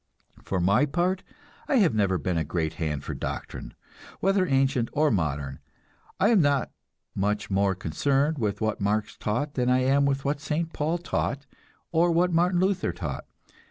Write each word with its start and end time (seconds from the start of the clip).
For 0.43 0.59
my 0.59 0.87
part, 0.87 1.21
I 1.67 1.75
have 1.75 1.93
never 1.93 2.17
been 2.17 2.35
a 2.39 2.43
great 2.43 2.73
hand 2.81 3.03
for 3.03 3.13
doctrine, 3.13 3.75
whether 4.19 4.47
ancient 4.47 4.89
or 4.93 5.11
modern; 5.11 5.59
I 6.19 6.29
am 6.29 6.41
not 6.41 6.71
much 7.13 7.51
more 7.51 7.75
concerned 7.75 8.39
with 8.39 8.61
what 8.61 8.81
Marx 8.81 9.15
taught 9.15 9.53
than 9.53 9.69
I 9.69 9.83
am 9.83 10.07
with 10.07 10.25
what 10.25 10.41
St. 10.41 10.73
Paul 10.73 10.97
taught, 10.97 11.45
or 11.91 12.09
what 12.09 12.33
Martin 12.33 12.59
Luther 12.59 12.91
taught. 12.93 13.27